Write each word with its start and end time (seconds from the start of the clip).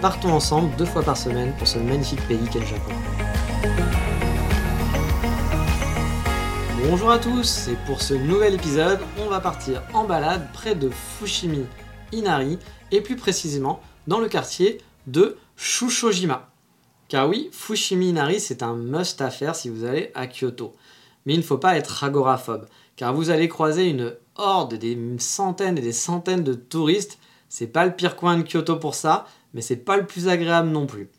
partons 0.00 0.32
ensemble 0.32 0.74
deux 0.76 0.86
fois 0.86 1.02
par 1.02 1.16
semaine 1.16 1.54
pour 1.58 1.68
ce 1.68 1.78
magnifique 1.78 2.26
pays 2.26 2.48
qu'est 2.50 2.60
le 2.60 2.66
Japon. 2.66 2.92
Bonjour 6.88 7.10
à 7.10 7.18
tous 7.18 7.68
et 7.68 7.76
pour 7.84 8.00
ce 8.00 8.14
nouvel 8.14 8.54
épisode, 8.54 9.00
on 9.18 9.28
va 9.28 9.40
partir 9.40 9.82
en 9.92 10.04
balade 10.04 10.48
près 10.54 10.74
de 10.74 10.88
Fushimi 10.88 11.66
Inari 12.12 12.58
et 12.90 13.02
plus 13.02 13.16
précisément 13.16 13.80
dans 14.06 14.20
le 14.20 14.28
quartier 14.28 14.78
de 15.06 15.36
Shushojima. 15.56 16.48
Car 17.08 17.28
oui, 17.28 17.50
Fushimi 17.52 18.08
Inari 18.08 18.40
c'est 18.40 18.62
un 18.62 18.74
must 18.74 19.20
à 19.20 19.30
faire 19.30 19.54
si 19.54 19.68
vous 19.68 19.84
allez 19.84 20.12
à 20.14 20.26
Kyoto. 20.26 20.72
Mais 21.26 21.34
il 21.34 21.40
ne 21.40 21.44
faut 21.44 21.58
pas 21.58 21.76
être 21.76 22.02
agoraphobe 22.02 22.66
car 22.96 23.12
vous 23.12 23.28
allez 23.28 23.48
croiser 23.48 23.90
une 23.90 24.14
horde 24.36 24.76
des 24.76 24.98
centaines 25.18 25.76
et 25.76 25.82
des 25.82 25.92
centaines 25.92 26.44
de 26.44 26.54
touristes. 26.54 27.18
C'est 27.50 27.66
pas 27.66 27.84
le 27.84 27.92
pire 27.94 28.16
coin 28.16 28.38
de 28.38 28.42
Kyoto 28.42 28.76
pour 28.76 28.94
ça, 28.94 29.26
mais 29.54 29.62
c'est 29.62 29.76
pas 29.76 29.96
le 29.96 30.06
plus 30.06 30.28
agréable 30.28 30.68
non 30.68 30.86
plus. 30.86 31.10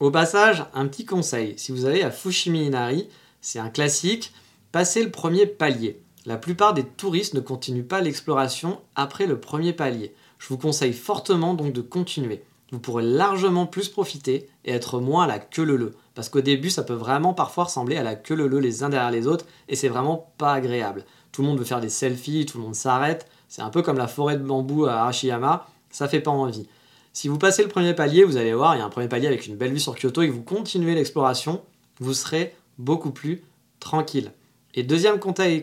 Au 0.00 0.10
passage, 0.10 0.64
un 0.74 0.86
petit 0.86 1.04
conseil, 1.04 1.54
si 1.56 1.72
vous 1.72 1.84
allez 1.84 2.02
à 2.02 2.10
Fushimi 2.10 2.64
Inari, 2.64 3.08
c'est 3.40 3.58
un 3.58 3.68
classique, 3.70 4.32
passez 4.70 5.02
le 5.02 5.10
premier 5.10 5.46
palier. 5.46 6.02
La 6.24 6.36
plupart 6.36 6.74
des 6.74 6.84
touristes 6.84 7.34
ne 7.34 7.40
continuent 7.40 7.86
pas 7.86 8.00
l'exploration 8.00 8.80
après 8.94 9.26
le 9.26 9.40
premier 9.40 9.72
palier. 9.72 10.14
Je 10.38 10.48
vous 10.48 10.58
conseille 10.58 10.92
fortement 10.92 11.54
donc 11.54 11.72
de 11.72 11.80
continuer. 11.80 12.44
Vous 12.70 12.80
pourrez 12.80 13.02
largement 13.02 13.66
plus 13.66 13.88
profiter 13.88 14.48
et 14.64 14.72
être 14.72 15.00
moins 15.00 15.24
à 15.24 15.26
la 15.26 15.38
queue 15.38 15.64
leu 15.64 15.94
Parce 16.14 16.28
qu'au 16.28 16.42
début, 16.42 16.70
ça 16.70 16.82
peut 16.82 16.92
vraiment 16.92 17.32
parfois 17.32 17.64
ressembler 17.64 17.96
à 17.96 18.02
la 18.02 18.14
queue 18.14 18.34
leu 18.34 18.58
les 18.58 18.82
uns 18.82 18.90
derrière 18.90 19.10
les 19.10 19.26
autres 19.26 19.46
et 19.68 19.74
c'est 19.74 19.88
vraiment 19.88 20.32
pas 20.36 20.52
agréable. 20.52 21.06
Tout 21.32 21.42
le 21.42 21.48
monde 21.48 21.58
veut 21.58 21.64
faire 21.64 21.80
des 21.80 21.88
selfies, 21.88 22.44
tout 22.44 22.58
le 22.58 22.64
monde 22.64 22.74
s'arrête. 22.74 23.26
C'est 23.48 23.62
un 23.62 23.70
peu 23.70 23.80
comme 23.80 23.96
la 23.96 24.08
forêt 24.08 24.36
de 24.36 24.42
bambou 24.42 24.84
à 24.84 24.94
Arashiyama, 24.94 25.66
ça 25.90 26.08
fait 26.08 26.20
pas 26.20 26.30
envie. 26.30 26.68
Si 27.12 27.28
vous 27.28 27.38
passez 27.38 27.62
le 27.62 27.68
premier 27.68 27.94
palier, 27.94 28.24
vous 28.24 28.36
allez 28.36 28.54
voir, 28.54 28.74
il 28.74 28.78
y 28.78 28.82
a 28.82 28.84
un 28.84 28.90
premier 28.90 29.08
palier 29.08 29.26
avec 29.26 29.46
une 29.46 29.56
belle 29.56 29.72
vue 29.72 29.80
sur 29.80 29.96
Kyoto 29.96 30.22
et 30.22 30.28
vous 30.28 30.42
continuez 30.42 30.94
l'exploration, 30.94 31.62
vous 32.00 32.14
serez 32.14 32.54
beaucoup 32.78 33.10
plus 33.10 33.42
tranquille. 33.80 34.32
Et 34.74 34.82
deuxième 34.82 35.18
conseil, 35.18 35.62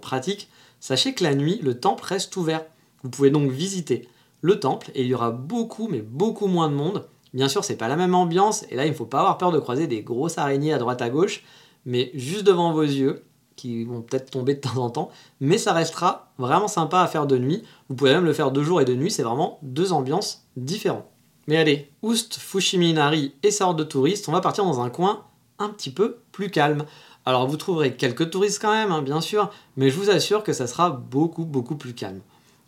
pratique, 0.00 0.48
sachez 0.80 1.14
que 1.14 1.22
la 1.22 1.34
nuit, 1.34 1.60
le 1.62 1.78
temple 1.78 2.04
reste 2.04 2.36
ouvert. 2.36 2.64
Vous 3.02 3.10
pouvez 3.10 3.30
donc 3.30 3.50
visiter 3.50 4.08
le 4.40 4.58
temple 4.58 4.90
et 4.94 5.02
il 5.02 5.08
y 5.08 5.14
aura 5.14 5.30
beaucoup, 5.30 5.88
mais 5.88 6.00
beaucoup 6.00 6.46
moins 6.46 6.68
de 6.68 6.74
monde. 6.74 7.06
Bien 7.34 7.48
sûr, 7.48 7.62
c'est 7.62 7.76
pas 7.76 7.88
la 7.88 7.96
même 7.96 8.14
ambiance 8.14 8.64
et 8.70 8.74
là, 8.74 8.86
il 8.86 8.90
ne 8.90 8.96
faut 8.96 9.06
pas 9.06 9.20
avoir 9.20 9.38
peur 9.38 9.52
de 9.52 9.60
croiser 9.60 9.86
des 9.86 10.02
grosses 10.02 10.38
araignées 10.38 10.72
à 10.72 10.78
droite 10.78 11.02
à 11.02 11.10
gauche, 11.10 11.44
mais 11.84 12.10
juste 12.14 12.44
devant 12.44 12.72
vos 12.72 12.82
yeux, 12.82 13.22
qui 13.60 13.84
vont 13.84 14.00
peut-être 14.00 14.30
tomber 14.30 14.54
de 14.54 14.60
temps 14.60 14.78
en 14.78 14.88
temps, 14.88 15.10
mais 15.40 15.58
ça 15.58 15.74
restera 15.74 16.32
vraiment 16.38 16.68
sympa 16.68 17.00
à 17.00 17.06
faire 17.06 17.26
de 17.26 17.36
nuit. 17.36 17.62
Vous 17.88 17.94
pouvez 17.94 18.12
même 18.12 18.24
le 18.24 18.32
faire 18.32 18.52
de 18.52 18.62
jour 18.62 18.80
et 18.80 18.86
de 18.86 18.94
nuit, 18.94 19.10
c'est 19.10 19.22
vraiment 19.22 19.58
deux 19.62 19.92
ambiances 19.92 20.46
différentes. 20.56 21.04
Mais 21.46 21.58
allez, 21.58 21.90
Oust, 22.02 22.36
Fushimi 22.36 22.90
Inari 22.90 23.34
et 23.42 23.50
sa 23.50 23.66
horde 23.66 23.78
de 23.78 23.84
touristes, 23.84 24.28
on 24.28 24.32
va 24.32 24.40
partir 24.40 24.64
dans 24.64 24.80
un 24.80 24.88
coin 24.88 25.24
un 25.58 25.68
petit 25.68 25.90
peu 25.90 26.18
plus 26.32 26.50
calme. 26.50 26.86
Alors 27.26 27.46
vous 27.46 27.58
trouverez 27.58 27.96
quelques 27.96 28.30
touristes 28.30 28.62
quand 28.62 28.72
même, 28.72 28.92
hein, 28.92 29.02
bien 29.02 29.20
sûr, 29.20 29.50
mais 29.76 29.90
je 29.90 29.96
vous 29.98 30.08
assure 30.08 30.42
que 30.42 30.54
ça 30.54 30.66
sera 30.66 30.90
beaucoup 30.90 31.44
beaucoup 31.44 31.76
plus 31.76 31.92
calme. 31.92 32.20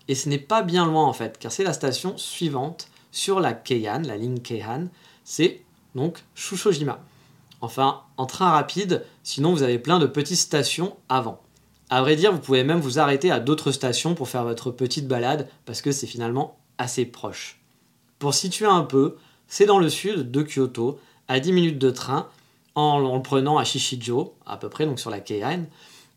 Et 0.09 0.15
ce 0.15 0.29
n'est 0.29 0.39
pas 0.39 0.63
bien 0.63 0.85
loin 0.85 1.07
en 1.07 1.15
fait, 1.15 1.39
car 1.39 1.51
c'est 1.51 1.65
la 1.65 1.73
station 1.73 2.19
suivante 2.19 2.89
sur 3.13 3.41
la 3.41 3.55
Keihan, 3.55 4.03
la 4.05 4.19
ligne 4.19 4.41
Keihan, 4.41 4.89
c'est 5.25 5.63
donc 5.95 6.23
Shushojima. 6.35 6.99
Enfin, 7.63 8.03
en 8.17 8.27
train 8.27 8.51
rapide, 8.51 9.05
sinon 9.23 9.53
vous 9.53 9.63
avez 9.63 9.79
plein 9.79 10.01
de 10.01 10.07
petites 10.07 10.37
stations 10.37 10.97
avant. 11.09 11.41
À 11.91 12.01
vrai 12.03 12.17
dire, 12.17 12.33
vous 12.33 12.41
pouvez 12.41 12.65
même 12.65 12.81
vous 12.81 12.99
arrêter 12.99 13.31
à 13.31 13.39
d'autres 13.39 13.71
stations 13.71 14.15
pour 14.15 14.29
faire 14.29 14.43
votre 14.43 14.73
petite 14.73 15.07
balade, 15.07 15.49
parce 15.65 15.81
que 15.81 15.93
c'est 15.93 16.09
finalement 16.09 16.59
assez 16.79 17.05
proche. 17.05 17.61
Pour 18.19 18.35
situer 18.35 18.67
un 18.67 18.83
peu, 18.83 19.17
c'est 19.47 19.67
dans 19.67 19.79
le 19.79 19.89
sud 19.89 20.33
de 20.33 20.43
Kyoto, 20.43 20.99
à 21.29 21.39
10 21.39 21.53
minutes 21.53 21.79
de 21.79 21.91
train, 21.91 22.29
en, 22.75 22.99
le 22.99 23.23
prenant 23.23 23.59
à 23.59 23.65
Shishijo, 23.65 24.35
à 24.45 24.57
peu 24.57 24.69
près, 24.69 24.85
donc 24.85 24.99
sur 24.99 25.11
la 25.11 25.21
Keihan. 25.21 25.67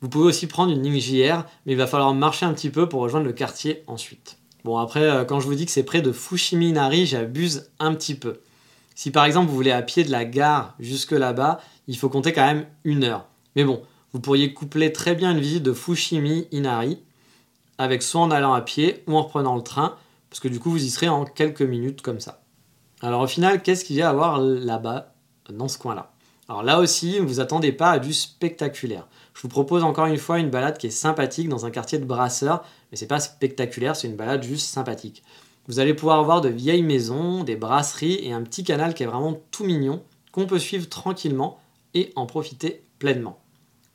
Vous 0.02 0.10
pouvez 0.10 0.26
aussi 0.26 0.48
prendre 0.48 0.72
une 0.72 0.82
ligne 0.82 1.00
JR, 1.00 1.44
mais 1.66 1.74
il 1.74 1.78
va 1.78 1.86
falloir 1.86 2.14
marcher 2.16 2.48
un 2.48 2.54
petit 2.54 2.72
peu 2.72 2.90
pour 2.90 3.02
rejoindre 3.02 3.28
le 3.28 3.34
quartier 3.34 3.84
ensuite. 3.86 4.38
Bon, 4.64 4.78
après, 4.78 5.04
euh, 5.04 5.26
quand 5.26 5.40
je 5.40 5.46
vous 5.46 5.54
dis 5.54 5.66
que 5.66 5.72
c'est 5.72 5.84
près 5.84 6.02
de 6.02 6.12
Fushimi 6.12 6.70
Inari, 6.70 7.06
j'abuse 7.06 7.70
un 7.80 7.94
petit 7.94 8.16
peu. 8.16 8.40
Si 8.96 9.12
par 9.12 9.26
exemple 9.26 9.50
vous 9.50 9.56
voulez 9.56 9.72
à 9.72 9.82
pied 9.82 10.04
de 10.04 10.12
la 10.12 10.26
gare 10.26 10.74
jusque 10.80 11.12
là-bas, 11.12 11.60
il 11.88 11.98
faut 11.98 12.10
compter 12.10 12.34
quand 12.34 12.46
même 12.46 12.66
une 12.86 13.04
heure. 13.04 13.28
Mais 13.56 13.64
bon, 13.64 13.84
vous 14.14 14.20
pourriez 14.20 14.54
coupler 14.54 14.94
très 14.94 15.16
bien 15.16 15.32
une 15.32 15.40
visite 15.40 15.64
de 15.64 15.74
Fushimi 15.74 16.48
Inari 16.52 17.00
avec 17.78 18.02
soit 18.02 18.22
en 18.22 18.32
allant 18.32 18.54
à 18.54 18.62
pied 18.62 19.04
ou 19.08 19.18
en 19.18 19.24
reprenant 19.24 19.56
le 19.56 19.62
train, 19.62 19.96
parce 20.30 20.40
que 20.40 20.48
du 20.48 20.60
coup 20.60 20.72
vous 20.72 20.84
y 20.84 20.90
serez 20.90 21.10
en 21.10 21.26
quelques 21.26 21.62
minutes 21.62 22.02
comme 22.02 22.22
ça. 22.22 22.42
Alors 23.02 23.22
au 23.22 23.28
final, 23.28 23.62
qu'est-ce 23.62 23.84
qu'il 23.84 23.98
y 23.98 24.02
a 24.02 24.10
à 24.10 24.14
voir 24.14 24.40
là-bas, 24.40 25.14
dans 25.50 25.68
ce 25.68 25.78
coin-là? 25.78 26.12
Alors 26.48 26.64
là 26.64 26.80
aussi, 26.80 27.20
ne 27.20 27.26
vous 27.26 27.40
attendez 27.42 27.72
pas 27.72 27.92
à 27.92 28.00
du 28.00 28.14
spectaculaire. 28.14 29.08
Je 29.34 29.42
vous 29.42 29.50
propose 29.50 29.84
encore 29.84 30.06
une 30.06 30.18
fois 30.18 30.40
une 30.40 30.50
balade 30.50 30.78
qui 30.78 30.88
est 30.88 30.92
sympathique 30.92 31.50
dans 31.50 31.66
un 31.66 31.72
quartier 31.72 31.98
de 31.98 32.06
brasseurs, 32.06 32.64
mais 32.90 32.98
c'est 32.98 33.08
pas 33.08 33.20
spectaculaire, 33.20 33.96
c'est 33.96 34.08
une 34.08 34.16
balade 34.16 34.44
juste 34.44 34.68
sympathique. 34.68 35.24
Vous 35.68 35.80
allez 35.80 35.94
pouvoir 35.96 36.24
voir 36.24 36.42
de 36.42 36.50
vieilles 36.50 36.84
maisons, 36.84 37.44
des 37.44 37.56
brasseries 37.56 38.20
et 38.22 38.34
un 38.34 38.44
petit 38.44 38.64
canal 38.64 38.94
qui 38.94 39.04
est 39.04 39.08
vraiment 39.08 39.42
tout 39.50 39.64
mignon, 39.64 40.04
qu'on 40.32 40.46
peut 40.46 40.60
suivre 40.60 40.88
tranquillement 40.88 41.60
et 41.96 42.12
en 42.16 42.28
profiter 42.28 42.84
pleinement. 43.00 43.40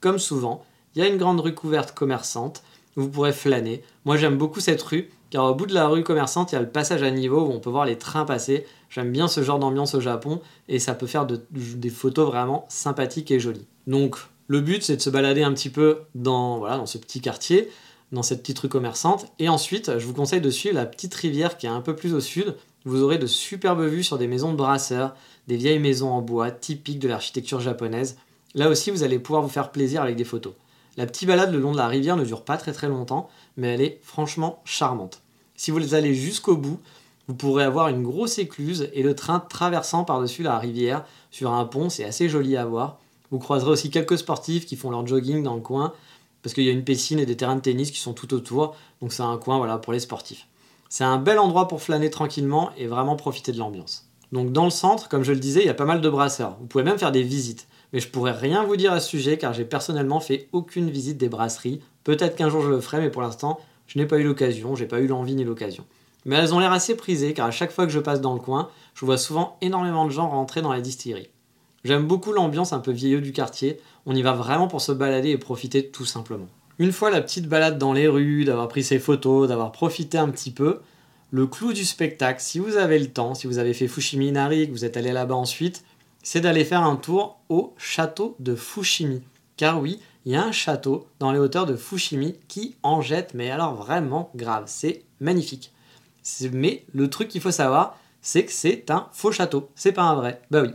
Comme 0.01 0.19
souvent, 0.19 0.65
il 0.95 1.03
y 1.03 1.05
a 1.05 1.09
une 1.09 1.19
grande 1.19 1.41
rue 1.41 1.55
couverte 1.55 1.93
commerçante 1.93 2.63
où 2.97 3.03
vous 3.03 3.09
pourrez 3.09 3.33
flâner. 3.33 3.83
Moi 4.05 4.17
j'aime 4.17 4.37
beaucoup 4.37 4.59
cette 4.59 4.83
rue 4.83 5.11
car 5.31 5.45
au 5.45 5.55
bout 5.55 5.67
de 5.67 5.75
la 5.75 5.87
rue 5.87 6.03
commerçante, 6.03 6.51
il 6.51 6.57
y 6.57 6.59
a 6.59 6.63
le 6.63 6.69
passage 6.69 7.05
à 7.05 7.11
niveau 7.13 7.43
où 7.43 7.53
on 7.53 7.61
peut 7.61 7.71
voir 7.71 7.85
les 7.85 7.97
trains 7.97 8.25
passer. 8.25 8.67
J'aime 8.89 9.13
bien 9.13 9.29
ce 9.29 9.45
genre 9.45 9.61
d'ambiance 9.61 9.95
au 9.95 10.01
Japon 10.01 10.41
et 10.69 10.81
ça 10.81 10.95
peut 10.95 11.07
faire 11.07 11.25
des 11.25 11.91
photos 11.91 12.27
vraiment 12.27 12.67
sympathiques 12.69 13.31
et 13.31 13.39
jolies. 13.39 13.69
Donc 13.87 14.17
le 14.49 14.61
but 14.61 14.83
c'est 14.83 14.97
de 14.97 15.03
se 15.03 15.11
balader 15.11 15.45
un 15.45 15.53
petit 15.53 15.71
peu 15.71 16.01
dans, 16.17 16.59
voilà, 16.59 16.79
dans 16.79 16.87
ce 16.87 16.99
petit 16.99 17.21
quartier 17.21 17.71
dans 18.12 18.22
cette 18.22 18.41
petite 18.41 18.59
rue 18.59 18.69
commerçante. 18.69 19.26
Et 19.38 19.48
ensuite, 19.48 19.98
je 19.98 20.06
vous 20.06 20.15
conseille 20.15 20.41
de 20.41 20.50
suivre 20.50 20.75
la 20.75 20.87
petite 20.87 21.15
rivière 21.15 21.56
qui 21.56 21.66
est 21.66 21.71
un 21.71 21.81
peu 21.81 21.94
plus 21.94 22.15
au 22.15 22.21
sud. 22.21 22.56
Vous 22.84 23.03
aurez 23.03 23.19
de 23.19 23.26
superbes 23.26 23.84
vues 23.84 24.03
sur 24.03 24.19
des 24.19 24.26
maisons 24.26 24.53
de 24.53 24.56
brasseurs, 24.56 25.15
des 25.48 25.56
vieilles 25.56 25.78
maisons 25.78 26.10
en 26.10 26.22
bois 26.22 26.50
typiques 26.50 26.98
de 26.98 27.09
l'architecture 27.09 27.60
japonaise. 27.60 28.16
Là 28.54 28.68
aussi, 28.68 28.91
vous 28.91 29.03
allez 29.03 29.18
pouvoir 29.18 29.42
vous 29.42 29.48
faire 29.48 29.71
plaisir 29.71 30.03
avec 30.03 30.16
des 30.16 30.24
photos. 30.24 30.54
La 30.97 31.07
petite 31.07 31.28
balade 31.28 31.53
le 31.53 31.60
long 31.60 31.72
de 31.72 31.77
la 31.77 31.86
rivière 31.86 32.16
ne 32.16 32.24
dure 32.24 32.45
pas 32.45 32.57
très 32.57 32.72
très 32.72 32.89
longtemps, 32.89 33.28
mais 33.57 33.74
elle 33.74 33.80
est 33.80 34.01
franchement 34.03 34.60
charmante. 34.65 35.22
Si 35.54 35.71
vous 35.71 35.95
allez 35.95 36.15
jusqu'au 36.15 36.56
bout, 36.56 36.80
vous 37.28 37.34
pourrez 37.34 37.63
avoir 37.63 37.89
une 37.89 38.03
grosse 38.03 38.39
écluse 38.39 38.89
et 38.92 39.04
le 39.04 39.15
train 39.15 39.39
traversant 39.39 40.04
par-dessus 40.04 40.42
la 40.42 40.59
rivière 40.59 41.04
sur 41.30 41.53
un 41.53 41.65
pont, 41.65 41.89
c'est 41.89 42.04
assez 42.04 42.28
joli 42.28 42.56
à 42.56 42.65
voir. 42.65 42.98
Vous 43.30 43.39
croiserez 43.39 43.71
aussi 43.71 43.91
quelques 43.91 44.18
sportifs 44.18 44.66
qui 44.66 44.74
font 44.74 44.91
leur 44.91 45.06
jogging 45.06 45.45
dans 45.45 45.54
le 45.54 45.60
coin 45.60 45.92
parce 46.42 46.54
qu'il 46.54 46.65
y 46.65 46.69
a 46.69 46.72
une 46.72 46.84
piscine 46.84 47.19
et 47.19 47.27
des 47.27 47.37
terrains 47.37 47.57
de 47.57 47.60
tennis 47.60 47.91
qui 47.91 47.98
sont 47.98 48.15
tout 48.15 48.33
autour, 48.34 48.77
donc 49.01 49.13
c'est 49.13 49.22
un 49.22 49.37
coin 49.37 49.59
voilà, 49.59 49.78
pour 49.78 49.92
les 49.92 50.01
sportifs. 50.01 50.47
C'est 50.89 51.04
un 51.04 51.19
bel 51.19 51.39
endroit 51.39 51.69
pour 51.69 51.83
flâner 51.83 52.10
tranquillement 52.10 52.71
et 52.77 52.87
vraiment 52.87 53.16
profiter 53.16 53.53
de 53.53 53.59
l'ambiance. 53.59 54.10
Donc 54.33 54.53
dans 54.53 54.65
le 54.65 54.71
centre, 54.71 55.09
comme 55.09 55.22
je 55.22 55.33
le 55.33 55.39
disais, 55.39 55.60
il 55.60 55.66
y 55.66 55.71
a 55.71 55.75
pas 55.75 55.84
mal 55.84 56.01
de 56.01 56.09
brasseurs. 56.09 56.57
Vous 56.60 56.66
pouvez 56.66 56.84
même 56.84 56.98
faire 56.98 57.13
des 57.13 57.22
visites. 57.22 57.66
Mais 57.92 58.01
je 58.01 58.09
pourrais 58.09 58.33
rien 58.33 58.65
vous 58.65 58.77
dire 58.77 58.92
à 58.92 59.01
ce 59.01 59.09
sujet 59.09 59.37
car 59.37 59.53
j'ai 59.53 59.65
personnellement 59.65 60.21
fait 60.21 60.48
aucune 60.53 60.91
visite 60.91 61.19
des 61.19 61.28
brasseries. 61.28 61.81
Peut-être 62.04 62.37
qu'un 62.37 62.48
jour 62.48 62.63
je 62.63 62.69
le 62.69 62.81
ferai, 62.81 63.01
mais 63.01 63.10
pour 63.10 63.22
l'instant, 63.22 63.59
je 63.87 63.98
n'ai 63.98 64.07
pas 64.07 64.19
eu 64.19 64.25
l'occasion, 64.25 64.77
j'ai 64.77 64.87
pas 64.87 65.01
eu 65.01 65.09
l'envie 65.09 65.34
ni 65.34 65.45
l'occasion. 65.45 65.84
Mais 66.25 66.37
elles 66.37 66.54
ont 66.54 66.60
l'air 66.60 66.72
assez 66.72 66.97
prisées 66.97 67.34
car 67.34 67.47
à 67.47 67.51
chaque 67.51 67.72
fois 67.72 67.87
que 67.87 67.92
je 67.92 67.98
passe 67.98 68.21
dans 68.21 68.34
le 68.34 68.41
coin, 68.41 68.69
je 68.95 69.04
vois 69.04 69.19
souvent 69.19 69.57
énormément 69.60 70.04
de 70.04 70.10
gens 70.10 70.28
rentrer 70.28 70.63
dans 70.63 70.72
la 70.72 70.81
distillerie. 70.81 71.31
J'aime 71.84 72.06
beaucoup 72.06 72.32
l'ambiance 72.32 72.72
un 72.72 72.80
peu 72.80 72.92
vieillot 72.92 73.21
du 73.21 73.32
quartier. 73.32 73.80
On 74.06 74.15
y 74.15 74.22
va 74.22 74.32
vraiment 74.32 74.68
pour 74.68 74.80
se 74.80 74.92
balader 74.92 75.30
et 75.30 75.38
profiter 75.38 75.88
tout 75.88 76.04
simplement. 76.04 76.48
Une 76.78 76.92
fois 76.92 77.10
la 77.10 77.21
petite 77.21 77.47
balade 77.47 77.78
dans 77.78 77.92
les 77.92 78.09
rues, 78.09 78.44
d'avoir 78.44 78.68
pris 78.68 78.82
ses 78.82 78.98
photos, 78.98 79.48
d'avoir 79.48 79.72
profité 79.72 80.18
un 80.18 80.28
petit 80.28 80.50
peu, 80.50 80.80
le 81.30 81.47
clou 81.47 81.72
du 81.72 81.84
spectacle, 81.84 82.41
si 82.41 82.59
vous 82.59 82.77
avez 82.77 82.98
le 82.98 83.09
temps, 83.09 83.34
si 83.34 83.47
vous 83.47 83.59
avez 83.59 83.74
fait 83.74 83.86
Fushimi 83.86 84.28
Inari 84.28 84.62
et 84.62 84.66
que 84.66 84.72
vous 84.72 84.84
êtes 84.84 84.97
allé 84.97 85.12
là-bas 85.12 85.34
ensuite, 85.34 85.84
c'est 86.22 86.41
d'aller 86.41 86.65
faire 86.65 86.82
un 86.82 86.97
tour 86.97 87.38
au 87.48 87.74
château 87.77 88.36
de 88.41 88.54
Fushimi. 88.54 89.22
Car 89.56 89.80
oui, 89.80 90.00
il 90.27 90.32
y 90.32 90.36
a 90.36 90.44
un 90.44 90.53
château 90.53 91.06
dans 91.18 91.32
les 91.32 91.38
hauteurs 91.38 91.66
de 91.66 91.77
Fushimi 91.77 92.34
qui 92.48 92.77
en 92.82 93.00
jette, 93.00 93.32
mais 93.34 93.50
alors 93.50 93.74
vraiment 93.74 94.30
grave, 94.34 94.65
c'est 94.66 95.03
magnifique. 95.21 95.72
Mais 96.53 96.84
le 96.92 97.09
truc 97.09 97.28
qu'il 97.28 97.41
faut 97.41 97.50
savoir, 97.50 97.98
c'est 98.21 98.44
que 98.44 98.53
c'est 98.53 98.91
un 98.91 99.09
faux 99.12 99.32
château, 99.32 99.71
c'est 99.74 99.92
pas 99.92 100.03
un 100.03 100.15
vrai. 100.15 100.42
Bah 100.50 100.62
oui. 100.62 100.71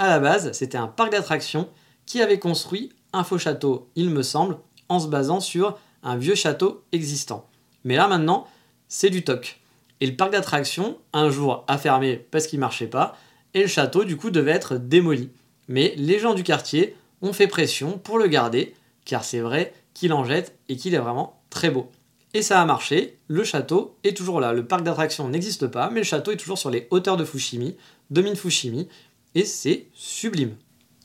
À 0.00 0.06
la 0.06 0.20
base, 0.20 0.52
c'était 0.52 0.78
un 0.78 0.86
parc 0.86 1.10
d'attractions 1.10 1.68
qui 2.06 2.22
avait 2.22 2.38
construit 2.38 2.92
un 3.12 3.24
faux 3.24 3.36
château, 3.36 3.88
il 3.96 4.10
me 4.10 4.22
semble, 4.22 4.56
en 4.88 5.00
se 5.00 5.08
basant 5.08 5.40
sur 5.40 5.76
un 6.04 6.16
vieux 6.16 6.36
château 6.36 6.84
existant. 6.92 7.48
Mais 7.82 7.96
là 7.96 8.06
maintenant, 8.06 8.46
c'est 8.86 9.10
du 9.10 9.24
toc. 9.24 9.58
Et 10.00 10.06
le 10.06 10.14
parc 10.14 10.30
d'attractions, 10.30 10.98
un 11.12 11.30
jour, 11.30 11.64
a 11.66 11.78
fermé 11.78 12.16
parce 12.30 12.46
qu'il 12.46 12.60
marchait 12.60 12.86
pas, 12.86 13.16
et 13.54 13.62
le 13.62 13.66
château, 13.66 14.04
du 14.04 14.16
coup, 14.16 14.30
devait 14.30 14.52
être 14.52 14.76
démoli. 14.76 15.30
Mais 15.66 15.94
les 15.96 16.20
gens 16.20 16.34
du 16.34 16.44
quartier 16.44 16.94
ont 17.20 17.32
fait 17.32 17.48
pression 17.48 17.98
pour 17.98 18.18
le 18.18 18.28
garder, 18.28 18.76
car 19.04 19.24
c'est 19.24 19.40
vrai 19.40 19.74
qu'il 19.94 20.12
en 20.12 20.24
jette 20.24 20.56
et 20.68 20.76
qu'il 20.76 20.94
est 20.94 20.98
vraiment 20.98 21.40
très 21.50 21.70
beau. 21.70 21.90
Et 22.34 22.42
ça 22.42 22.60
a 22.60 22.64
marché, 22.64 23.16
le 23.26 23.42
château 23.42 23.96
est 24.04 24.16
toujours 24.16 24.38
là. 24.38 24.52
Le 24.52 24.64
parc 24.64 24.84
d'attractions 24.84 25.28
n'existe 25.28 25.66
pas, 25.66 25.90
mais 25.90 26.00
le 26.00 26.04
château 26.04 26.30
est 26.30 26.36
toujours 26.36 26.58
sur 26.58 26.70
les 26.70 26.86
hauteurs 26.90 27.16
de 27.16 27.24
Fushimi, 27.24 27.74
domine 28.10 28.36
Fushimi, 28.36 28.86
et 29.34 29.44
c'est 29.44 29.86
sublime. 29.94 30.56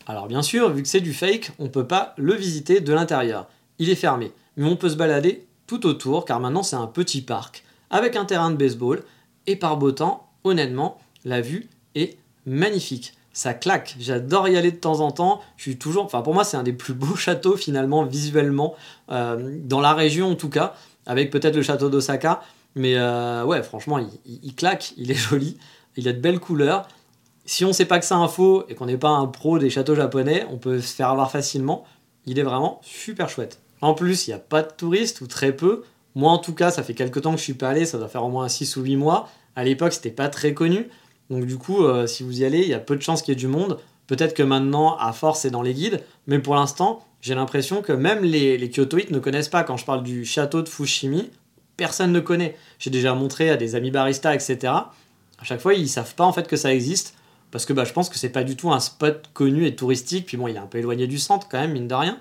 Alors 0.06 0.28
bien 0.28 0.42
sûr, 0.42 0.70
vu 0.72 0.84
que 0.84 0.88
c'est 0.88 1.02
du 1.02 1.14
fake, 1.14 1.52
on 1.60 1.64
ne 1.64 1.70
peut 1.70 1.88
pas 1.88 2.14
le 2.18 2.34
visiter 2.34 2.82
de 2.82 2.94
l'intérieur. 2.94 3.48
Il 3.80 3.90
est 3.90 3.96
fermé, 3.96 4.32
mais 4.58 4.68
on 4.68 4.76
peut 4.76 4.90
se 4.90 4.96
balader 4.96 5.46
tout 5.68 5.86
autour, 5.86 6.26
car 6.26 6.40
maintenant 6.40 6.64
c'est 6.64 6.76
un 6.76 6.88
petit 6.88 7.22
parc, 7.22 7.64
avec 7.90 8.16
un 8.16 8.26
terrain 8.26 8.52
de 8.52 8.58
baseball, 8.58 9.04
et 9.48 9.56
par 9.56 9.78
beau 9.78 9.92
temps, 9.92 10.30
honnêtement, 10.44 11.00
la 11.26 11.42
vue 11.42 11.70
est 11.96 12.18
magnifique. 12.46 13.14
Ça 13.32 13.54
claque, 13.54 13.96
j'adore 14.00 14.48
y 14.48 14.58
aller 14.58 14.72
de 14.72 14.78
temps 14.78 15.00
en 15.00 15.12
temps. 15.12 15.42
Je 15.58 15.72
toujours, 15.72 16.06
enfin 16.06 16.22
pour 16.22 16.36
moi 16.36 16.44
c'est 16.44 16.58
un 16.58 16.64
des 16.64 16.74
plus 16.74 16.94
beaux 16.94 17.16
châteaux 17.16 17.58
finalement 17.58 18.04
visuellement 18.04 18.76
euh, 19.12 19.58
dans 19.64 19.82
la 19.82 19.94
région 19.94 20.32
en 20.32 20.36
tout 20.36 20.50
cas, 20.50 20.76
avec 21.06 21.32
peut-être 21.32 21.56
le 21.56 21.64
château 21.64 21.90
d'Osaka. 21.90 22.42
Mais 22.76 22.96
euh, 22.96 23.44
ouais, 23.44 23.62
franchement, 23.64 24.00
il, 24.26 24.56
claque, 24.56 24.94
il 24.98 25.12
est 25.12 25.16
joli, 25.30 25.58
il 25.96 26.08
a 26.08 26.14
de 26.14 26.20
belles 26.20 26.40
couleurs 26.40 26.88
si 27.46 27.66
on 27.66 27.74
sait 27.74 27.86
pas 27.86 28.00
que 28.00 28.06
c'est 28.06 28.14
un 28.14 28.28
faux 28.28 28.66
et 28.70 28.76
qu'on 28.76 28.86
n'est 28.86 28.98
pas 28.98 29.10
un 29.10 29.28
pro 29.28 29.60
des 29.60 29.70
châteaux 29.70 29.96
japonais, 29.96 30.46
on 30.50 30.58
peut 30.58 30.80
se 30.80 30.96
faire 30.96 31.10
avoir 31.10 31.32
facilement. 31.32 31.84
Il 32.26 32.40
est 32.40 32.44
vraiment 32.44 32.80
super 32.84 33.30
chouette. 33.30 33.60
En 33.82 33.94
plus, 33.94 34.28
il 34.28 34.30
n'y 34.30 34.36
a 34.36 34.40
pas 34.40 34.62
de 34.62 34.72
touristes 34.72 35.20
ou 35.22 35.28
très 35.28 35.52
peu. 35.52 35.84
Moi, 36.16 36.32
en 36.32 36.38
tout 36.38 36.54
cas, 36.54 36.72
ça 36.72 36.84
fait 36.84 36.94
quelques 36.94 37.22
temps 37.22 37.32
que 37.32 37.40
je 37.40 37.44
suis 37.44 37.54
pas 37.54 37.70
allé, 37.70 37.86
ça 37.86 37.98
doit 37.98 38.08
faire 38.08 38.24
au 38.24 38.30
moins 38.30 38.48
6 38.48 38.78
ou 38.78 38.84
8 38.84 38.96
mois. 38.96 39.30
À 39.56 39.64
l'époque, 39.64 39.94
c'était 39.94 40.12
pas 40.12 40.30
très 40.30 40.54
connu. 40.54 40.88
Donc, 41.30 41.46
du 41.46 41.58
coup, 41.58 41.84
euh, 41.84 42.08
si 42.08 42.24
vous 42.24 42.42
y 42.42 42.46
allez, 42.46 42.62
il 42.62 42.70
y 42.70 42.74
a 42.74 42.80
peu 42.80 42.96
de 42.96 43.02
chances 43.02 43.22
qu'il 43.22 43.34
y 43.34 43.38
ait 43.38 43.40
du 43.40 43.48
monde. 43.48 43.80
Peut-être 44.08 44.34
que 44.34 44.44
maintenant, 44.44 44.96
à 44.98 45.12
force, 45.12 45.42
c'est 45.42 45.50
dans 45.50 45.62
les 45.62 45.74
guides. 45.74 46.02
Mais 46.28 46.40
pour 46.40 46.56
l'instant, 46.56 47.06
j'ai 47.20 47.36
l'impression 47.36 47.82
que 47.82 47.92
même 47.92 48.24
les, 48.24 48.58
les 48.58 48.70
Kyotoïtes 48.70 49.12
ne 49.12 49.20
connaissent 49.20 49.50
pas. 49.50 49.64
Quand 49.64 49.76
je 49.76 49.86
parle 49.86 50.04
du 50.04 50.24
château 50.24 50.62
de 50.62 50.70
Fushimi, 50.70 51.30
personne 51.76 52.14
ne 52.14 52.20
connaît. 52.22 52.56
J'ai 52.80 52.90
déjà 52.90 53.14
montré 53.14 53.50
à 53.50 53.58
des 53.58 53.76
amis 53.76 53.92
baristas, 53.92 54.34
etc. 54.34 54.58
À 55.40 55.44
chaque 55.44 55.60
fois, 55.60 55.74
ils 55.74 55.90
savent 55.90 56.16
pas 56.16 56.24
en 56.24 56.32
fait 56.32 56.48
que 56.48 56.56
ça 56.56 56.74
existe 56.74 57.16
parce 57.54 57.68
que 57.68 57.74
bah, 57.74 57.84
je 57.84 57.94
pense 57.94 58.10
que 58.10 58.18
c'est 58.18 58.30
pas 58.30 58.44
du 58.44 58.56
tout 58.56 58.72
un 58.72 58.80
spot 58.80 59.30
connu 59.32 59.68
et 59.68 59.76
touristique, 59.76 60.26
puis 60.26 60.38
bon, 60.38 60.48
il 60.48 60.56
est 60.56 60.60
un 60.60 60.66
peu 60.66 60.80
éloigné 60.80 61.06
du 61.06 61.20
centre 61.20 61.48
quand 61.48 61.60
même, 61.60 61.74
mine 61.74 61.88
de 61.88 61.94
rien. 61.94 62.18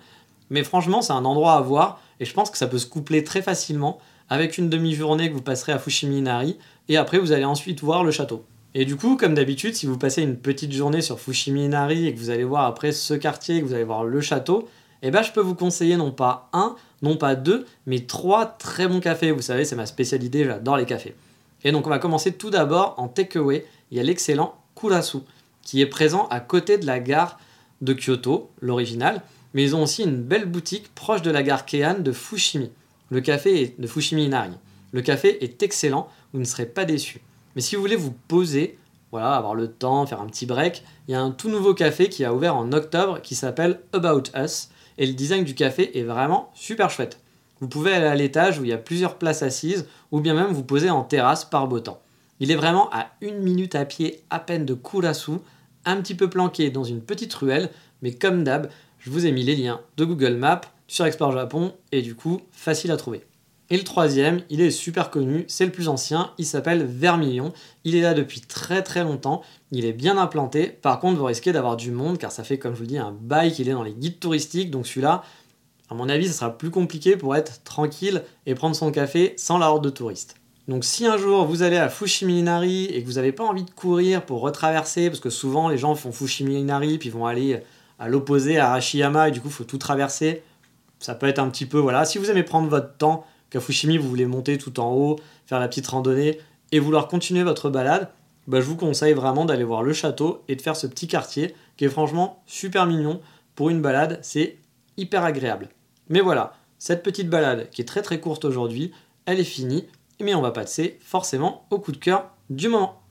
Mais 0.50 0.62
franchement, 0.62 1.00
c'est 1.00 1.14
un 1.14 1.24
endroit 1.24 1.54
à 1.54 1.60
voir, 1.62 2.02
et 2.20 2.26
je 2.26 2.34
pense 2.34 2.50
que 2.50 2.58
ça 2.58 2.66
peut 2.66 2.76
se 2.76 2.84
coupler 2.84 3.24
très 3.24 3.40
facilement 3.40 3.98
avec 4.28 4.58
une 4.58 4.68
demi-journée 4.68 5.30
que 5.30 5.34
vous 5.34 5.40
passerez 5.40 5.72
à 5.72 5.78
Fushimi 5.78 6.18
Inari, 6.18 6.58
et 6.90 6.98
après 6.98 7.18
vous 7.18 7.32
allez 7.32 7.46
ensuite 7.46 7.80
voir 7.80 8.04
le 8.04 8.10
château. 8.10 8.44
Et 8.74 8.84
du 8.84 8.96
coup, 8.96 9.16
comme 9.16 9.32
d'habitude, 9.32 9.74
si 9.74 9.86
vous 9.86 9.96
passez 9.96 10.22
une 10.22 10.36
petite 10.36 10.72
journée 10.72 11.00
sur 11.00 11.18
Fushimi 11.18 11.64
Inari 11.64 12.06
et 12.06 12.12
que 12.12 12.18
vous 12.18 12.28
allez 12.28 12.44
voir 12.44 12.66
après 12.66 12.92
ce 12.92 13.14
quartier, 13.14 13.62
que 13.62 13.64
vous 13.64 13.72
allez 13.72 13.84
voir 13.84 14.04
le 14.04 14.20
château, 14.20 14.68
eh 15.00 15.10
ben, 15.10 15.22
je 15.22 15.32
peux 15.32 15.40
vous 15.40 15.54
conseiller 15.54 15.96
non 15.96 16.10
pas 16.12 16.50
un, 16.52 16.76
non 17.00 17.16
pas 17.16 17.36
deux, 17.36 17.64
mais 17.86 18.00
trois 18.00 18.44
très 18.44 18.86
bons 18.86 19.00
cafés. 19.00 19.30
Vous 19.30 19.40
savez, 19.40 19.64
c'est 19.64 19.76
ma 19.76 19.86
spécialité, 19.86 20.44
j'adore 20.44 20.76
les 20.76 20.84
cafés. 20.84 21.14
Et 21.64 21.72
donc, 21.72 21.86
on 21.86 21.90
va 21.90 21.98
commencer 21.98 22.32
tout 22.32 22.50
d'abord 22.50 22.96
en 22.98 23.08
takeaway. 23.08 23.64
Il 23.90 23.96
y 23.96 24.00
a 24.00 24.02
l'excellent 24.02 24.56
Kurasu, 24.82 25.18
qui 25.62 25.80
est 25.80 25.86
présent 25.86 26.26
à 26.28 26.40
côté 26.40 26.76
de 26.76 26.86
la 26.86 26.98
gare 26.98 27.38
de 27.82 27.94
Kyoto, 27.94 28.50
l'original, 28.60 29.22
mais 29.54 29.62
ils 29.62 29.76
ont 29.76 29.82
aussi 29.84 30.02
une 30.02 30.20
belle 30.20 30.46
boutique 30.46 30.92
proche 30.94 31.22
de 31.22 31.30
la 31.30 31.44
gare 31.44 31.64
Keihan 31.66 32.00
de 32.00 32.10
Fushimi, 32.10 32.70
le 33.12 33.20
café 33.20 33.62
est 33.62 33.78
de 33.78 33.86
Fushimi 33.86 34.24
Inari. 34.24 34.52
Le 34.92 35.02
café 35.02 35.44
est 35.44 35.62
excellent, 35.62 36.08
vous 36.32 36.40
ne 36.40 36.44
serez 36.44 36.64
pas 36.64 36.86
déçus. 36.86 37.20
Mais 37.54 37.60
si 37.60 37.76
vous 37.76 37.82
voulez 37.82 37.94
vous 37.94 38.14
poser, 38.26 38.78
voilà, 39.10 39.34
avoir 39.34 39.54
le 39.54 39.70
temps, 39.70 40.06
faire 40.06 40.22
un 40.22 40.26
petit 40.26 40.46
break, 40.46 40.82
il 41.06 41.12
y 41.12 41.14
a 41.14 41.20
un 41.20 41.30
tout 41.30 41.50
nouveau 41.50 41.74
café 41.74 42.08
qui 42.08 42.24
a 42.24 42.32
ouvert 42.32 42.56
en 42.56 42.72
octobre 42.72 43.20
qui 43.20 43.34
s'appelle 43.34 43.80
About 43.92 44.22
Us, 44.34 44.70
et 44.96 45.06
le 45.06 45.12
design 45.12 45.44
du 45.44 45.54
café 45.54 45.98
est 45.98 46.04
vraiment 46.04 46.50
super 46.54 46.88
chouette. 46.88 47.20
Vous 47.60 47.68
pouvez 47.68 47.92
aller 47.92 48.06
à 48.06 48.14
l'étage 48.14 48.58
où 48.58 48.64
il 48.64 48.70
y 48.70 48.72
a 48.72 48.78
plusieurs 48.78 49.18
places 49.18 49.42
assises, 49.42 49.86
ou 50.10 50.20
bien 50.20 50.32
même 50.32 50.52
vous 50.52 50.64
poser 50.64 50.88
en 50.88 51.02
terrasse 51.02 51.44
par 51.44 51.68
beau 51.68 51.80
temps. 51.80 52.00
Il 52.42 52.50
est 52.50 52.56
vraiment 52.56 52.90
à 52.90 53.06
une 53.20 53.38
minute 53.38 53.76
à 53.76 53.84
pied 53.84 54.24
à 54.28 54.40
peine 54.40 54.66
de 54.66 54.74
Kurasu, 54.74 55.34
un 55.84 56.02
petit 56.02 56.16
peu 56.16 56.28
planqué 56.28 56.70
dans 56.70 56.82
une 56.82 57.00
petite 57.00 57.32
ruelle, 57.34 57.70
mais 58.02 58.14
comme 58.14 58.42
d'hab, 58.42 58.68
je 58.98 59.10
vous 59.10 59.26
ai 59.26 59.30
mis 59.30 59.44
les 59.44 59.54
liens 59.54 59.80
de 59.96 60.04
Google 60.04 60.34
Maps 60.34 60.62
sur 60.88 61.06
Explore 61.06 61.30
Japon 61.30 61.72
et 61.92 62.02
du 62.02 62.16
coup 62.16 62.40
facile 62.50 62.90
à 62.90 62.96
trouver. 62.96 63.22
Et 63.70 63.76
le 63.76 63.84
troisième, 63.84 64.42
il 64.50 64.60
est 64.60 64.72
super 64.72 65.10
connu, 65.10 65.44
c'est 65.46 65.66
le 65.66 65.70
plus 65.70 65.86
ancien, 65.86 66.32
il 66.36 66.44
s'appelle 66.44 66.84
Vermilion. 66.84 67.52
Il 67.84 67.94
est 67.94 68.00
là 68.00 68.12
depuis 68.12 68.40
très 68.40 68.82
très 68.82 69.04
longtemps, 69.04 69.42
il 69.70 69.84
est 69.84 69.92
bien 69.92 70.18
implanté. 70.18 70.66
Par 70.66 70.98
contre, 70.98 71.20
vous 71.20 71.26
risquez 71.26 71.52
d'avoir 71.52 71.76
du 71.76 71.92
monde 71.92 72.18
car 72.18 72.32
ça 72.32 72.42
fait, 72.42 72.58
comme 72.58 72.74
je 72.74 72.80
vous 72.80 72.86
dis, 72.86 72.98
un 72.98 73.16
bail 73.20 73.52
qu'il 73.52 73.68
est 73.68 73.72
dans 73.72 73.84
les 73.84 73.94
guides 73.94 74.18
touristiques. 74.18 74.72
Donc 74.72 74.88
celui-là, 74.88 75.22
à 75.90 75.94
mon 75.94 76.08
avis, 76.08 76.26
ça 76.26 76.32
sera 76.32 76.58
plus 76.58 76.70
compliqué 76.70 77.16
pour 77.16 77.36
être 77.36 77.62
tranquille 77.62 78.24
et 78.46 78.56
prendre 78.56 78.74
son 78.74 78.90
café 78.90 79.34
sans 79.36 79.58
la 79.58 79.70
horde 79.70 79.84
de 79.84 79.90
touristes. 79.90 80.41
Donc 80.68 80.84
si 80.84 81.06
un 81.06 81.16
jour 81.16 81.44
vous 81.44 81.62
allez 81.62 81.76
à 81.76 81.88
Fushimi 81.88 82.38
Inari 82.38 82.84
et 82.86 83.02
que 83.02 83.06
vous 83.06 83.14
n'avez 83.14 83.32
pas 83.32 83.44
envie 83.44 83.64
de 83.64 83.70
courir 83.70 84.24
pour 84.24 84.40
retraverser, 84.40 85.10
parce 85.10 85.20
que 85.20 85.30
souvent 85.30 85.68
les 85.68 85.78
gens 85.78 85.94
font 85.94 86.12
Fushimi 86.12 86.60
Inari 86.60 86.98
puis 86.98 87.10
vont 87.10 87.26
aller 87.26 87.62
à 87.98 88.08
l'opposé 88.08 88.58
à 88.58 88.70
Arashiyama 88.70 89.28
et 89.28 89.30
du 89.32 89.40
coup 89.40 89.48
il 89.48 89.54
faut 89.54 89.64
tout 89.64 89.78
traverser, 89.78 90.42
ça 91.00 91.14
peut 91.14 91.26
être 91.26 91.40
un 91.40 91.50
petit 91.50 91.66
peu 91.66 91.78
voilà. 91.78 92.04
Si 92.04 92.18
vous 92.18 92.30
aimez 92.30 92.44
prendre 92.44 92.68
votre 92.68 92.96
temps, 92.96 93.26
qu'à 93.50 93.60
Fushimi 93.60 93.98
vous 93.98 94.08
voulez 94.08 94.26
monter 94.26 94.56
tout 94.56 94.80
en 94.80 94.92
haut, 94.92 95.18
faire 95.46 95.60
la 95.60 95.68
petite 95.68 95.86
randonnée 95.86 96.38
et 96.70 96.78
vouloir 96.78 97.08
continuer 97.08 97.42
votre 97.42 97.68
balade, 97.68 98.08
bah, 98.46 98.60
je 98.60 98.66
vous 98.66 98.76
conseille 98.76 99.12
vraiment 99.12 99.44
d'aller 99.44 99.64
voir 99.64 99.82
le 99.82 99.92
château 99.92 100.42
et 100.48 100.56
de 100.56 100.62
faire 100.62 100.76
ce 100.76 100.86
petit 100.86 101.06
quartier 101.06 101.54
qui 101.76 101.84
est 101.84 101.88
franchement 101.88 102.42
super 102.46 102.86
mignon 102.86 103.20
pour 103.54 103.70
une 103.70 103.82
balade, 103.82 104.18
c'est 104.22 104.56
hyper 104.96 105.24
agréable. 105.24 105.68
Mais 106.08 106.20
voilà, 106.20 106.54
cette 106.78 107.02
petite 107.02 107.28
balade 107.28 107.68
qui 107.70 107.82
est 107.82 107.86
très 107.86 108.02
très 108.02 108.20
courte 108.20 108.44
aujourd'hui, 108.44 108.92
elle 109.26 109.38
est 109.38 109.44
finie 109.44 109.86
mais 110.20 110.34
on 110.34 110.40
va 110.42 110.50
passer 110.50 110.98
forcément 111.00 111.66
au 111.70 111.78
coup 111.78 111.92
de 111.92 111.96
cœur 111.96 112.30
du 112.50 112.68
moment. 112.68 113.02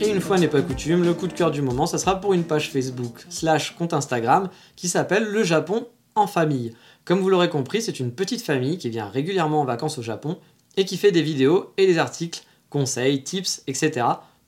Et 0.00 0.10
une 0.10 0.20
fois 0.20 0.38
n'est 0.38 0.48
pas 0.48 0.60
coutume, 0.60 1.02
le 1.02 1.14
coup 1.14 1.26
de 1.26 1.32
cœur 1.32 1.50
du 1.50 1.62
moment, 1.62 1.86
ça 1.86 1.98
sera 1.98 2.20
pour 2.20 2.34
une 2.34 2.44
page 2.44 2.70
Facebook 2.70 3.24
slash 3.30 3.74
compte 3.76 3.94
Instagram 3.94 4.50
qui 4.76 4.88
s'appelle 4.88 5.24
Le 5.24 5.42
Japon 5.42 5.88
en 6.14 6.26
famille. 6.26 6.74
Comme 7.04 7.20
vous 7.20 7.30
l'aurez 7.30 7.48
compris, 7.48 7.82
c'est 7.82 8.00
une 8.00 8.12
petite 8.12 8.42
famille 8.42 8.78
qui 8.78 8.90
vient 8.90 9.08
régulièrement 9.08 9.62
en 9.62 9.64
vacances 9.64 9.98
au 9.98 10.02
Japon 10.02 10.38
et 10.76 10.84
qui 10.84 10.96
fait 10.96 11.12
des 11.12 11.22
vidéos 11.22 11.72
et 11.76 11.86
des 11.86 11.98
articles, 11.98 12.42
conseils, 12.70 13.22
tips, 13.22 13.62
etc 13.66 14.04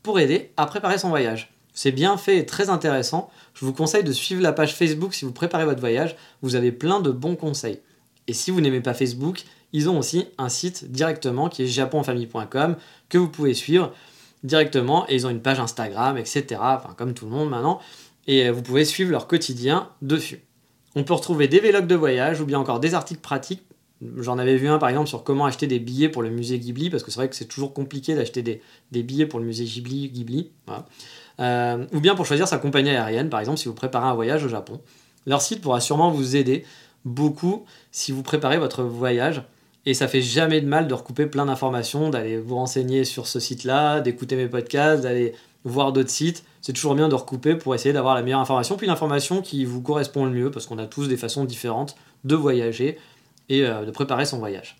pour 0.06 0.20
aider 0.20 0.52
à 0.56 0.66
préparer 0.66 0.98
son 0.98 1.08
voyage. 1.08 1.52
C'est 1.74 1.90
bien 1.90 2.16
fait 2.16 2.38
et 2.38 2.46
très 2.46 2.70
intéressant. 2.70 3.28
Je 3.54 3.64
vous 3.64 3.72
conseille 3.72 4.04
de 4.04 4.12
suivre 4.12 4.40
la 4.40 4.52
page 4.52 4.72
Facebook 4.72 5.12
si 5.12 5.24
vous 5.24 5.32
préparez 5.32 5.64
votre 5.64 5.80
voyage. 5.80 6.14
Vous 6.42 6.54
avez 6.54 6.70
plein 6.70 7.00
de 7.00 7.10
bons 7.10 7.34
conseils. 7.34 7.80
Et 8.28 8.32
si 8.32 8.52
vous 8.52 8.60
n'aimez 8.60 8.80
pas 8.80 8.94
Facebook, 8.94 9.42
ils 9.72 9.90
ont 9.90 9.98
aussi 9.98 10.28
un 10.38 10.48
site 10.48 10.92
directement 10.92 11.48
qui 11.48 11.64
est 11.64 11.66
japonfamille.com 11.66 12.76
que 13.08 13.18
vous 13.18 13.28
pouvez 13.28 13.52
suivre 13.52 13.92
directement 14.44 15.08
et 15.08 15.16
ils 15.16 15.26
ont 15.26 15.30
une 15.30 15.42
page 15.42 15.58
Instagram, 15.58 16.16
etc. 16.16 16.44
Enfin, 16.60 16.94
comme 16.96 17.12
tout 17.12 17.24
le 17.24 17.32
monde 17.32 17.50
maintenant. 17.50 17.80
Et 18.28 18.48
vous 18.50 18.62
pouvez 18.62 18.84
suivre 18.84 19.10
leur 19.10 19.26
quotidien 19.26 19.90
dessus. 20.02 20.40
On 20.94 21.02
peut 21.02 21.14
retrouver 21.14 21.48
des 21.48 21.58
vlogs 21.58 21.88
de 21.88 21.96
voyage 21.96 22.40
ou 22.40 22.46
bien 22.46 22.60
encore 22.60 22.78
des 22.78 22.94
articles 22.94 23.20
pratiques 23.20 23.64
J'en 24.18 24.38
avais 24.38 24.56
vu 24.56 24.68
un 24.68 24.78
par 24.78 24.88
exemple 24.88 25.08
sur 25.08 25.24
comment 25.24 25.46
acheter 25.46 25.66
des 25.66 25.78
billets 25.78 26.08
pour 26.08 26.22
le 26.22 26.30
musée 26.30 26.58
Ghibli, 26.58 26.90
parce 26.90 27.02
que 27.02 27.10
c'est 27.10 27.18
vrai 27.18 27.28
que 27.28 27.36
c'est 27.36 27.46
toujours 27.46 27.72
compliqué 27.72 28.14
d'acheter 28.14 28.42
des, 28.42 28.60
billets 29.02 29.26
pour 29.26 29.40
le 29.40 29.46
musée 29.46 29.64
Ghibli. 29.64 30.08
Ghibli 30.08 30.50
euh, 31.38 31.84
ou 31.92 32.00
bien 32.00 32.14
pour 32.14 32.26
choisir 32.26 32.48
sa 32.48 32.58
compagnie 32.58 32.90
aérienne, 32.90 33.28
par 33.28 33.40
exemple, 33.40 33.58
si 33.58 33.68
vous 33.68 33.74
préparez 33.74 34.06
un 34.06 34.14
voyage 34.14 34.44
au 34.44 34.48
Japon. 34.48 34.80
Leur 35.26 35.42
site 35.42 35.60
pourra 35.60 35.80
sûrement 35.80 36.10
vous 36.10 36.36
aider 36.36 36.64
beaucoup 37.04 37.64
si 37.90 38.12
vous 38.12 38.22
préparez 38.22 38.58
votre 38.58 38.82
voyage. 38.82 39.42
Et 39.84 39.94
ça 39.94 40.08
fait 40.08 40.22
jamais 40.22 40.60
de 40.60 40.66
mal 40.66 40.88
de 40.88 40.94
recouper 40.94 41.26
plein 41.26 41.46
d'informations, 41.46 42.10
d'aller 42.10 42.38
vous 42.38 42.56
renseigner 42.56 43.04
sur 43.04 43.26
ce 43.28 43.38
site-là, 43.38 44.00
d'écouter 44.00 44.34
mes 44.34 44.48
podcasts, 44.48 45.02
d'aller 45.02 45.32
voir 45.64 45.92
d'autres 45.92 46.10
sites. 46.10 46.44
C'est 46.60 46.72
toujours 46.72 46.96
bien 46.96 47.08
de 47.08 47.14
recouper 47.14 47.54
pour 47.54 47.74
essayer 47.74 47.92
d'avoir 47.92 48.16
la 48.16 48.22
meilleure 48.22 48.40
information, 48.40 48.76
puis 48.76 48.88
l'information 48.88 49.42
qui 49.42 49.64
vous 49.64 49.80
correspond 49.80 50.24
le 50.24 50.32
mieux, 50.32 50.50
parce 50.50 50.66
qu'on 50.66 50.78
a 50.78 50.86
tous 50.86 51.06
des 51.06 51.16
façons 51.16 51.44
différentes 51.44 51.94
de 52.24 52.34
voyager 52.34 52.98
et 53.48 53.64
euh, 53.64 53.84
de 53.84 53.90
préparer 53.90 54.26
son 54.26 54.38
voyage. 54.38 54.76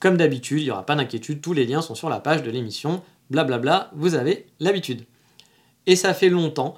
Comme 0.00 0.16
d'habitude, 0.16 0.60
il 0.60 0.64
n'y 0.64 0.70
aura 0.70 0.84
pas 0.84 0.94
d'inquiétude, 0.94 1.40
tous 1.40 1.52
les 1.52 1.66
liens 1.66 1.82
sont 1.82 1.94
sur 1.94 2.08
la 2.08 2.20
page 2.20 2.42
de 2.42 2.50
l'émission, 2.50 3.02
blablabla, 3.30 3.90
vous 3.94 4.14
avez 4.14 4.46
l'habitude. 4.60 5.04
Et 5.86 5.96
ça 5.96 6.14
fait 6.14 6.28
longtemps, 6.28 6.74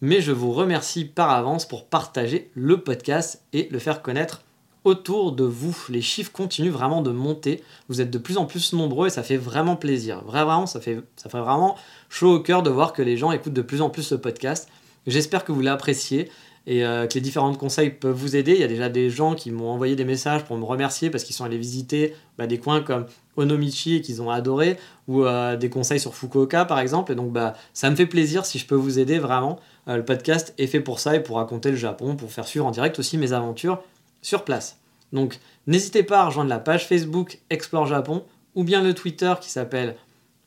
mais 0.00 0.20
je 0.20 0.32
vous 0.32 0.52
remercie 0.52 1.04
par 1.04 1.30
avance 1.30 1.66
pour 1.66 1.86
partager 1.86 2.50
le 2.54 2.82
podcast 2.82 3.42
et 3.52 3.68
le 3.70 3.78
faire 3.78 4.02
connaître 4.02 4.42
autour 4.84 5.32
de 5.32 5.44
vous. 5.44 5.76
Les 5.88 6.02
chiffres 6.02 6.30
continuent 6.30 6.70
vraiment 6.70 7.02
de 7.02 7.10
monter. 7.10 7.64
Vous 7.88 8.00
êtes 8.00 8.10
de 8.10 8.18
plus 8.18 8.36
en 8.36 8.44
plus 8.44 8.74
nombreux 8.74 9.06
et 9.08 9.10
ça 9.10 9.22
fait 9.22 9.38
vraiment 9.38 9.76
plaisir. 9.76 10.22
Vraiment, 10.24 10.66
ça 10.66 10.80
fait, 10.80 11.02
vraiment 11.32 11.76
chaud 12.10 12.34
au 12.34 12.40
cœur 12.40 12.62
de 12.62 12.70
voir 12.70 12.92
que 12.92 13.02
les 13.02 13.16
gens 13.16 13.32
écoutent 13.32 13.54
de 13.54 13.62
plus 13.62 13.80
en 13.80 13.90
plus 13.90 14.02
ce 14.02 14.14
podcast. 14.14 14.68
J'espère 15.06 15.44
que 15.44 15.52
vous 15.52 15.62
l'appréciez 15.62 16.30
et 16.66 16.84
euh, 16.84 17.06
que 17.06 17.14
les 17.14 17.20
différents 17.20 17.52
conseils 17.54 17.90
peuvent 17.90 18.16
vous 18.16 18.36
aider. 18.36 18.52
Il 18.52 18.60
y 18.60 18.64
a 18.64 18.68
déjà 18.68 18.88
des 18.88 19.10
gens 19.10 19.34
qui 19.34 19.50
m'ont 19.50 19.68
envoyé 19.68 19.96
des 19.96 20.04
messages 20.04 20.44
pour 20.44 20.56
me 20.56 20.64
remercier 20.64 21.10
parce 21.10 21.24
qu'ils 21.24 21.34
sont 21.34 21.44
allés 21.44 21.58
visiter 21.58 22.14
bah, 22.38 22.46
des 22.46 22.58
coins 22.58 22.80
comme 22.80 23.06
Onomichi 23.36 23.96
et 23.96 24.00
qu'ils 24.00 24.22
ont 24.22 24.30
adoré, 24.30 24.78
ou 25.08 25.24
euh, 25.24 25.56
des 25.56 25.68
conseils 25.68 26.00
sur 26.00 26.14
Fukuoka 26.14 26.64
par 26.64 26.78
exemple. 26.78 27.12
Et 27.12 27.14
donc 27.14 27.32
bah, 27.32 27.54
ça 27.74 27.90
me 27.90 27.96
fait 27.96 28.06
plaisir 28.06 28.46
si 28.46 28.58
je 28.58 28.66
peux 28.66 28.74
vous 28.74 28.98
aider 28.98 29.18
vraiment. 29.18 29.60
Euh, 29.88 29.96
le 29.96 30.04
podcast 30.04 30.54
est 30.56 30.66
fait 30.66 30.80
pour 30.80 31.00
ça 31.00 31.14
et 31.14 31.20
pour 31.20 31.36
raconter 31.36 31.70
le 31.70 31.76
Japon, 31.76 32.16
pour 32.16 32.32
faire 32.32 32.46
suivre 32.46 32.66
en 32.66 32.70
direct 32.70 32.98
aussi 32.98 33.18
mes 33.18 33.32
aventures 33.32 33.82
sur 34.22 34.44
place. 34.44 34.78
Donc 35.12 35.38
n'hésitez 35.66 36.02
pas 36.02 36.20
à 36.20 36.26
rejoindre 36.26 36.48
la 36.48 36.58
page 36.58 36.86
Facebook 36.86 37.40
Explore 37.50 37.86
Japon 37.86 38.24
ou 38.54 38.64
bien 38.64 38.82
le 38.82 38.94
Twitter 38.94 39.34
qui 39.40 39.50
s'appelle 39.50 39.96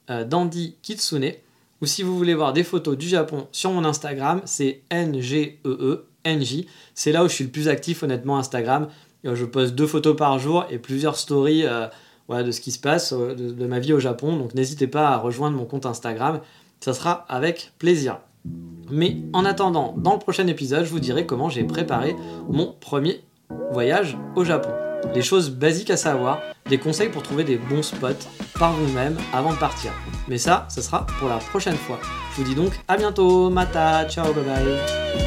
Dandy 0.09 0.77
Kitsune. 0.81 1.33
Ou 1.81 1.85
si 1.85 2.03
vous 2.03 2.17
voulez 2.17 2.33
voir 2.33 2.53
des 2.53 2.63
photos 2.63 2.97
du 2.97 3.07
Japon 3.07 3.47
sur 3.51 3.71
mon 3.71 3.85
Instagram, 3.85 4.41
c'est 4.45 4.81
NGEE, 4.91 5.59
NJ. 6.25 6.65
C'est 6.95 7.11
là 7.11 7.23
où 7.23 7.27
je 7.27 7.33
suis 7.33 7.43
le 7.43 7.51
plus 7.51 7.67
actif 7.67 8.03
honnêtement 8.03 8.37
Instagram. 8.37 8.87
Euh, 9.25 9.35
je 9.35 9.45
poste 9.45 9.75
deux 9.75 9.87
photos 9.87 10.15
par 10.15 10.39
jour 10.39 10.65
et 10.69 10.79
plusieurs 10.79 11.17
stories 11.17 11.65
euh, 11.65 11.87
de 12.29 12.51
ce 12.51 12.61
qui 12.61 12.71
se 12.71 12.79
passe, 12.79 13.13
de, 13.13 13.33
de 13.33 13.67
ma 13.67 13.79
vie 13.79 13.93
au 13.93 13.99
Japon. 13.99 14.35
Donc 14.37 14.53
n'hésitez 14.53 14.87
pas 14.87 15.09
à 15.09 15.17
rejoindre 15.17 15.57
mon 15.57 15.65
compte 15.65 15.85
Instagram. 15.85 16.41
Ça 16.79 16.93
sera 16.93 17.25
avec 17.29 17.73
plaisir. 17.79 18.19
Mais 18.89 19.17
en 19.33 19.45
attendant, 19.45 19.93
dans 19.97 20.13
le 20.13 20.19
prochain 20.19 20.47
épisode, 20.47 20.85
je 20.85 20.89
vous 20.89 20.99
dirai 20.99 21.25
comment 21.25 21.49
j'ai 21.49 21.63
préparé 21.63 22.15
mon 22.49 22.73
premier 22.79 23.21
voyage 23.71 24.17
au 24.35 24.43
Japon. 24.43 24.69
Les 25.13 25.21
choses 25.21 25.49
basiques 25.49 25.89
à 25.89 25.97
savoir, 25.97 26.39
des 26.69 26.77
conseils 26.77 27.09
pour 27.09 27.23
trouver 27.23 27.43
des 27.43 27.57
bons 27.57 27.83
spots 27.83 28.27
par 28.57 28.73
vous-même 28.73 29.17
avant 29.33 29.53
de 29.53 29.57
partir. 29.57 29.91
Mais 30.27 30.37
ça, 30.37 30.65
ce 30.69 30.81
sera 30.81 31.05
pour 31.19 31.29
la 31.29 31.37
prochaine 31.37 31.77
fois. 31.77 31.99
Je 32.31 32.41
vous 32.41 32.47
dis 32.47 32.55
donc 32.55 32.73
à 32.87 32.97
bientôt, 32.97 33.49
mata, 33.49 34.05
ciao, 34.05 34.33
bye 34.33 34.43
bye. 34.43 35.26